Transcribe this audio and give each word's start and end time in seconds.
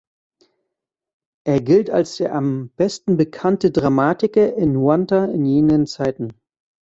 Er 1.45 1.61
gilt 1.61 1.91
als 1.91 2.15
der 2.17 2.33
„am 2.33 2.69
besten 2.75 3.17
bekannte“ 3.17 3.69
Dramatiker 3.69 4.55
in 4.55 4.75
Huanta 4.75 5.25
in 5.25 5.45
jenen 5.45 5.85
Zeiten. 5.85 6.33